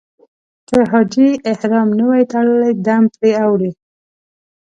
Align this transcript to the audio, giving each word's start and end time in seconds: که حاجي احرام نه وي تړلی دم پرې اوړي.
که 0.67 0.77
حاجي 0.91 1.29
احرام 1.51 1.89
نه 1.99 2.03
وي 2.09 2.23
تړلی 2.31 2.71
دم 2.85 3.03
پرې 3.15 3.31
اوړي. 3.43 3.71